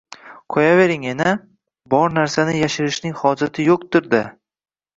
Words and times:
—Qoʼyavering, 0.53 1.05
ena… 1.11 1.33
bor 1.95 2.17
narsani 2.17 2.57
yashirishning 2.63 3.17
hojati 3.23 3.69
yoʼqdir-da… 3.71 4.27